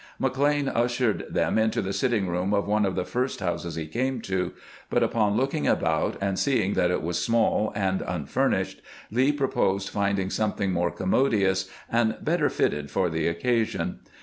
McLean 0.17 0.67
ushered 0.67 1.25
them 1.29 1.59
into 1.59 1.79
the 1.79 1.93
sitting 1.93 2.27
room 2.27 2.55
of 2.55 2.67
one 2.67 2.87
of 2.87 2.95
the 2.95 3.05
first 3.05 3.39
houses 3.39 3.75
he 3.75 3.85
came 3.85 4.19
to; 4.21 4.51
but 4.89 5.03
upon 5.03 5.37
looking 5.37 5.67
about, 5.67 6.17
and 6.19 6.39
seeing 6.39 6.73
that 6.73 6.89
it 6.89 7.03
was 7.03 7.23
small 7.23 7.71
and 7.75 8.01
unfurnished, 8.07 8.81
Lee 9.11 9.31
pro 9.31 9.47
posed 9.47 9.89
finding 9.89 10.31
something 10.31 10.71
more 10.71 10.89
commodious 10.89 11.69
and 11.87 12.17
better 12.19 12.49
fitted 12.49 12.89
for 12.89 13.11
the 13.11 13.27
occasion. 13.27 13.99